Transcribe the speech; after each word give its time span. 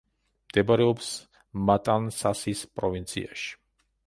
მდებარეობს 0.45 1.11
მატანსასის 1.69 2.65
პროვინციაში. 2.81 3.55